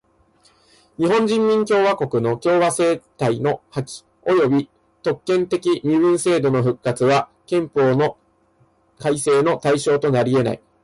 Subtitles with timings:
[0.97, 4.67] 日本人民共和国の共和政体の破棄および
[5.03, 8.17] 特権的身分制度の復活は憲法
[8.97, 10.61] 改正の対象となりえない。